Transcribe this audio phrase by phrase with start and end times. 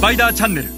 [0.00, 0.68] スパイダーチャンネル。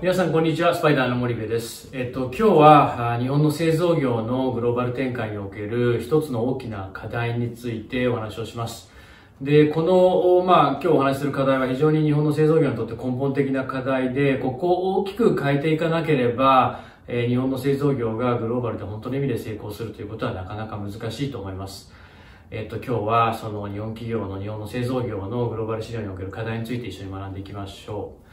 [0.00, 8.90] 皆さんこんにちはスパイダーの森部です、えっと、今日は日本の製造業のグローバル展開における一つの大きな課題についてお話をします。
[9.42, 21.92] でこの、まあ、今日お話しする課題は非常に日本の製造業にとって根本的な課題でここを大きく変えていかなければ日本の製造業がグローバルで本当の意味で成功するということはなかなか難しいと思います。
[22.50, 28.28] えっと、今日はその日本企業の日本の製造業のグローバル市場における課題について一緒に学んでいきましょう。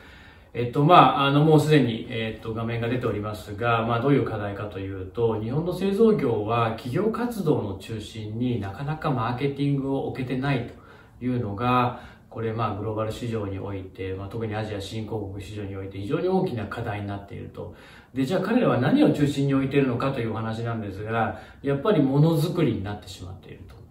[0.54, 10.72] えっと、まあ、あの、もうすでに、えっと、画面が出ておりますが、まあ、どういう課題かというと、日本の製造業は企業活動の中心になかなかマーケティングを置けてない
[11.20, 17.76] というのが、これ、まあ、グローバル市場において、まあ、特にアジア新興国市場において非常に大きな課題になっていると。
[18.14, 23.85] で、じゃあ彼らは何を中心に置いているのかというお話なんですが、やっぱりものづくりになってしまっていると。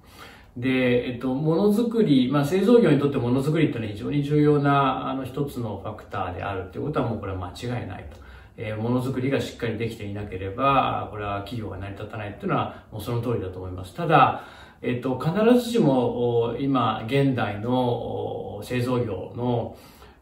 [0.56, 8.24] で、えっと、ものづくり、まあ、製造業にとってものづくりっていうのは非常に重要な、あの、一つのファクターであるっていうことはもうこれは間違いないと。
[8.56, 13.94] えーものづくりがしっかりできていなければ、これは企業が成り立たないっていうのは、もうその通りだと思います。
[13.94, 14.44] ただ、
[14.80, 19.76] えっと、必ずしも、今、現代の製造業の、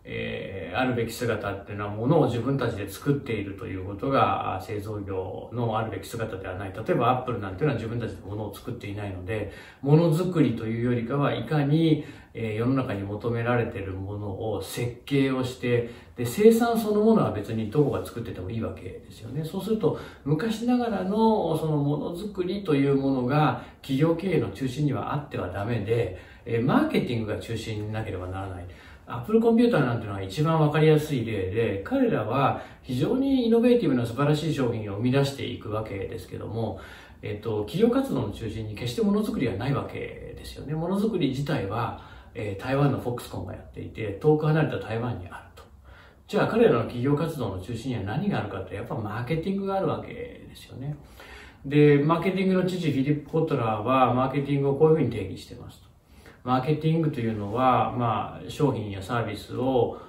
[0.04, 6.72] えーあるべき姿っていうのはものを自分たちで作っているということが製造業のあるべき姿ではない。
[6.72, 19.44] 例えばアップルなんていうのは自分たちでものを作っていないので、ものづくりというよりかはいかに、えー世の中に求められているものを設計をして、で、生産そのものは別にどこが作っててもいいわけですよね。
[19.44, 28.64] そうすると、昔ながらのそのものづくりというものが企業経営の中心にはあってはダメで、えーマーケティングが中心になければならない。
[29.06, 36.80] アップルコンピューターなんてのは一番わかりやすい例で、彼らは非常にイノベーティブな素晴らしい商品を生み出していくわけですけども、
[37.22, 40.74] えっと、企業活動の中心に決してものづくりはないわけですよね。
[40.74, 42.02] ものづくり自体は、
[42.34, 45.62] えー台湾のフォックスコンがやっていて、遠く離れた台湾にあると。
[46.26, 50.96] じゃあ彼らの企業活動の中心には何があるかって、やっぱマーケティングがあるわけですよね。
[51.66, 55.91] で、マーケティングの父フィリップ・コトラーは、マーケティングをこういうふうに定義してますと。
[56.44, 60.00] マーケティングというのは、まあ、商品やサービスを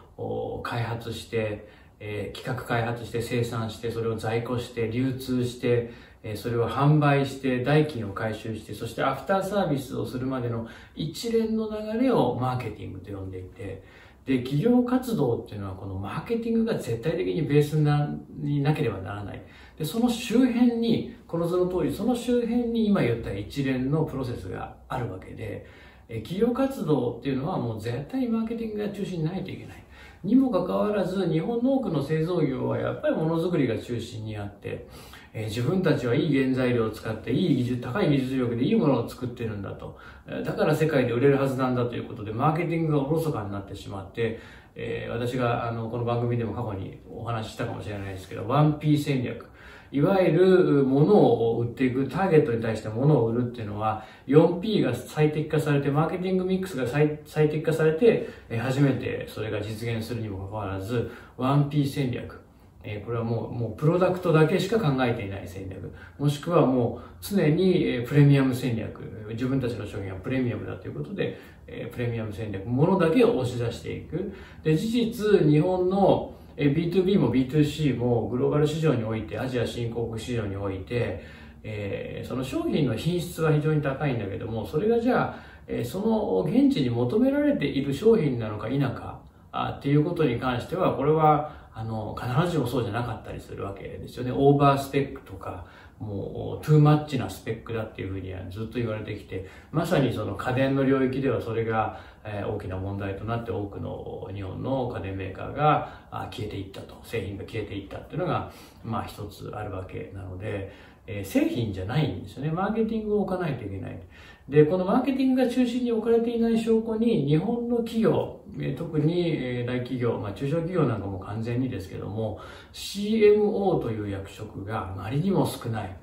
[0.63, 1.67] 開発して、
[1.99, 5.91] えー企画開発して生産して、それを在庫して、流通して、
[6.23, 13.83] えーそれを販売して、代金を回収して、そしてアフターサービスをするまでの一連の流れをマーケティングと呼んでいて、
[14.25, 19.41] で、企業活動っていうのはこのマーケティングが絶対的にベースになになければならない。
[19.77, 25.65] で、その周辺に、この図の通り、その周辺に今言った一連のプロセスがあるわけで、
[26.09, 29.83] え企業活動っていうのはもう絶対にマーケティングが中心にないといけない。
[30.23, 34.87] にもかかわらず、日本の多くの製造業はやっぱりものづくりが中心にあって、
[35.33, 39.97] え自分たちはいい原材料を使って、いい技術、高い技術力でいいものを作ってるんだと。
[40.45, 44.39] だから世界で売れるはずなんだということで、マーケティングがおろそかになってしまって、
[44.75, 49.49] え私があのこの番組でも過去にお話ししたかもしれないですけど、1P 戦略。
[49.93, 62.39] いわゆる物を売っていく、ターゲットに対して物を売るっていうのは、4P が最適化されて、マーケティングミックスが最最適化されて、えー初めてそれが実現するにもかかわらず、1P 戦略。
[62.81, 65.93] えーこれはもう、もうプロダクトだけしか考えていない戦略。
[66.17, 68.99] もしくはもう常にえープレミアム戦略。
[69.29, 71.37] 自分たちの商品はプレミアムだということで、
[71.67, 72.65] えープレミアム戦略。
[72.65, 74.33] ものだけを押し出していく。
[74.63, 81.23] で、事実、日本の B2B も B2C もグローバル市場において、アジア新興国市場において、
[81.63, 85.35] えーその商品の品質は非常に高いんだけども、それがじゃあ、
[85.67, 89.19] えーその現地に求められている商品なのか否か、
[89.51, 94.31] あっていうことに関しては、これは、あの、必ずしもそうじゃなかったりするわけですよね。
[94.31, 95.65] オーバースペックとか、
[96.03, 108.51] もう、トゥーマッチなスペックだっていうふうにはずっと言われてきて、まさにその家電の領域ではそれが、えー大きな問題となって多くの日本の家電メーカーがあ消えていったと、製品が消えていったっていうのが、
[108.83, 110.71] まあ一つあるわけなので、
[111.07, 112.51] えー製品じゃないんですよね。
[112.51, 113.99] マーケティングを置かないといけない。
[114.47, 122.39] で、このマーケティングが中心に置かれていない証拠に、日本の企業、えー特にえー大企業、まあ中小企業なんかも完全にですけども、
[122.73, 126.02] CMO という役職があまりにも少ない。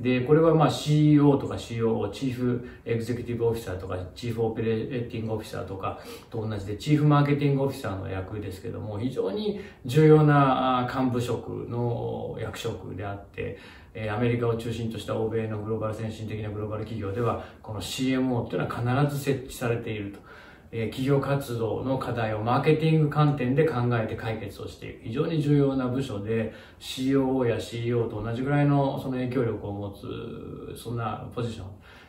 [0.00, 5.98] で、これはまあ CEO とか COO、チーフエグゼクティブオフィサーとか、チーフオペレーティングオフィサーとか
[6.30, 13.58] と同じで、チーフマーケティングオフィサーの役ですけども、非常に重要な幹部職の役職であって、
[14.10, 20.20] アメリカを中心とした欧米のグローバル先進的なグローバル企業では、この CMO っていうのは必ず設置されていると。
[20.72, 25.00] え企業活動の課題をマーケティング観点で考えて解決をしていく。
[25.04, 31.66] 非常に重要な部署で COO や CEO と同じぐらいのその影響力を持つそんなポジション。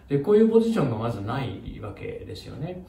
[0.07, 2.85] でこういうポジションがまずないわけですよね。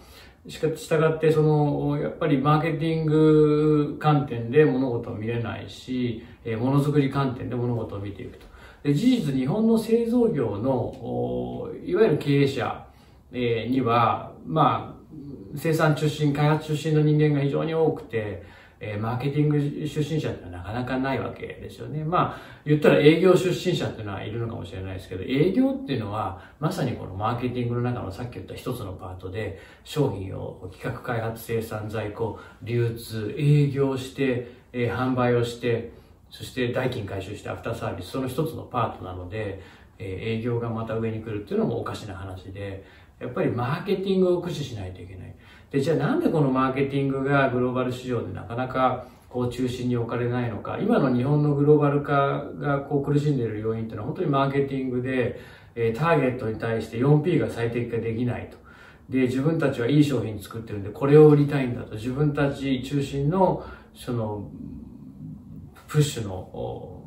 [0.49, 6.25] しか従ってそのやっぱりマーケティング観点で物事を見れないし
[6.59, 8.47] ものづくり観点で物事を見ていくと。
[8.83, 12.85] で事実日本の製造業のいわゆる経営者
[13.31, 15.02] にはまあ
[15.55, 18.43] 生産出身、開発出身の人間が非常に多くて、
[18.85, 22.03] え、マーケティング出身者ってのはなかなかないわけですよね。
[22.03, 35.93] まあ、言ったら営業出身者っていうのはいるのかもしれないですけど、営業っていうのは、まさにこのマーケティングの中のさっき言った一つのパートで、商品を企画開発、生産、在庫、流通、営業して、え、販売をして、
[36.29, 39.63] そして代金回収してアフターサービス、その一つのパートなので、
[40.01, 42.85] え、営業がまた上に来るっていうのもおかしな話で、
[43.23, 45.35] やっぱりマーケティングを駆使しないといけない。
[45.71, 50.79] で、じゃあなんでこのマーケティングがグローバル市場でなかなかこう中心に置かれないのか。
[50.79, 55.41] 今の日本のグローバル化がこう苦しんでいる要因っていうのは本当にマーケティングで、
[55.75, 58.59] え、ターゲットに対して 4P が最適化できないと。
[59.09, 61.95] で、自分たちはいい商品作ってるんで、これを売りたいんだと。
[61.95, 63.65] 自分たち中心の、
[63.95, 64.51] その、
[65.89, 67.05] プッシュの、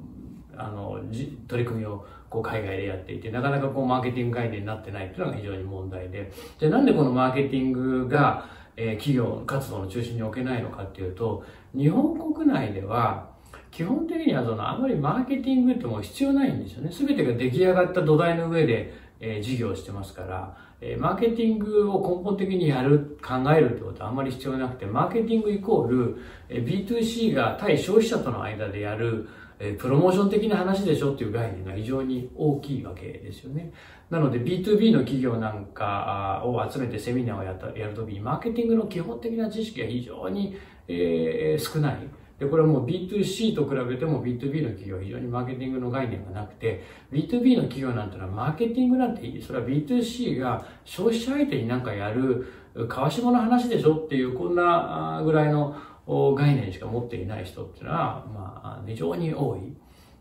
[0.57, 0.99] あの、
[1.47, 8.45] 取り組みをこう海外でやっていて、なかなかこうマーケティング概念になってないっていうのが非常に問題で、じゃあなんでこのマーケティングが、
[8.77, 11.43] えー、企業活動の中心に置けないのかっていうと、
[11.75, 13.33] 日本国内では、
[13.71, 16.91] 基本的にはそのあまりマーケティングってもう必要ないんですよね。
[16.91, 26.17] すべてが出来上がった土台の上で、えー、事業をしてますから、え、マーケティングを根本的にやる、考えるってことはあんまり必要なくて、マーケティングイコール、
[26.49, 29.27] えー、B2C が対消費者との間でやる、
[29.59, 33.71] えプロモーション的な話でしょっていう概念が非常に大きいわけですよね。
[34.09, 40.55] なので B2B の企業なんかを集めてセミナーをやったやるときに、マーケティングの基本的な知識が非常に、
[40.87, 41.97] えー、少ない。
[42.39, 49.41] で、これはもう B2C と比べても B2B の企業は非常にマーケティングの概念がなくて、B2B の企業なんてのはマーケティングなんていい。
[49.41, 52.45] それは B2C が消費者相手になんかやる、
[52.89, 55.75] 川下の話でしょっていう、こんなぐらいの
[56.07, 59.75] 概念しか持っていない人っていうのは、まあ、非常に多い。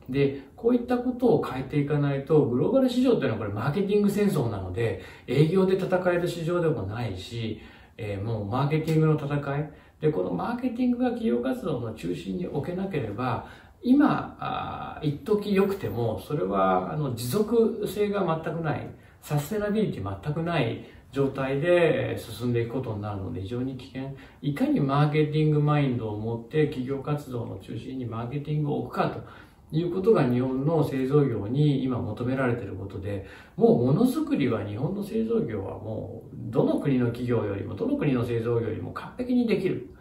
[0.09, 7.61] で、こういったことを変えていかないと、グローバル市場っていうのはこれマーケティング戦争なので、営業で戦える市場でもないし、
[7.97, 9.71] えー、もうマーケティングの戦い。
[10.01, 13.47] で、このマーケティングが企業活動の中心に置けなければ、
[13.83, 18.89] 今、あ一時良くても、それはあの持続性が全くない、
[19.21, 20.85] サステナビリティ全くない
[21.15, 24.17] 状態で進んでいくことになるので非常に危険。
[24.43, 29.23] いかにマーケティングマインドを持って企業活動の中心にマーケティングを置くかと
[29.71, 33.27] いうことが日本の製造業に今求められていることで、
[33.57, 39.95] もうものづくりは日本の製造業はもうどの国の企業よりもどの国の製造業よりも完璧にできる。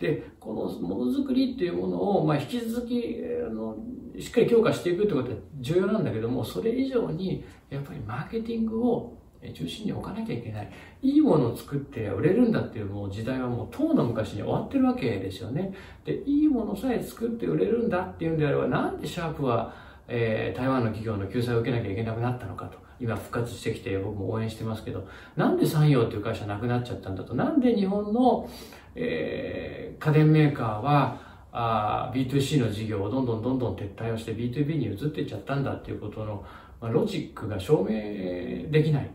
[0.00, 3.16] で、このものづくりっていうものを、まあ、引き続き、
[3.46, 3.78] あの、
[4.18, 9.16] しっかり強化していくってことは重要なんだけども、それ以上に、やっぱりマーケティングを
[9.54, 10.70] 中心に置かなきゃいけない。
[11.02, 15.74] いいものを作って売れるんだっていうもう時代はもう遠の昔に終わってるわけですよね。
[16.04, 19.72] で、いいものさえ作って売れるんだっていうんであれば、なんでシャープは、
[20.08, 22.78] えー、台湾の企業の救済を受けなきゃいけなくなったのかと。
[22.98, 25.06] 今復活してきて僕も応援してますけど、
[25.36, 27.34] なんで産業っていう会社なくなっちゃったんだと。
[27.34, 28.48] なんで日本の、
[28.94, 31.26] えー、家電メーカーは、
[31.58, 36.44] あ B2C の事業をどんどんどんどん撤退をして B2B に移っていっちゃったんだっていうことの、
[36.82, 39.10] まあ、ロジックが証明できない。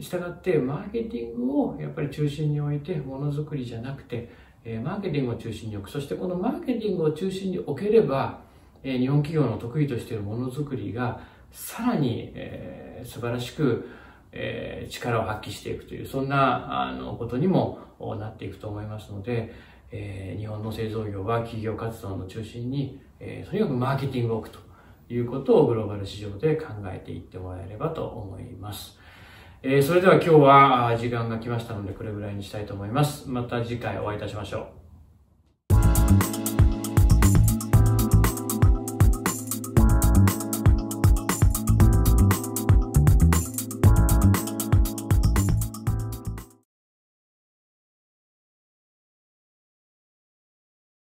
[0.00, 4.30] したがってマーケティングをやっぱり中心に置いてものづくりじゃなくて、
[4.64, 8.40] えマーケティングを中心に置くそしてこのマーケティングを中心に置ければ、
[8.82, 13.88] え日本企業の得意としているものづくりがさらに、えー、素晴らしく、
[14.32, 17.78] えー、力を発揮していくというそんなあのことにも
[18.18, 19.54] なっていくと思いますので、
[19.90, 24.60] えー、日本の製造業は企業活動の中心に、えー、とにかくマーケティングを置くと
[25.08, 28.98] いうことをグローバル市場で考えていってもらえればと思います。
[29.62, 33.28] えー、それでは今日は時間が来ましたのでこれぐらいにしたいと思います。
[33.28, 34.68] また次回お会いいたしましょ
[36.42, 36.45] う。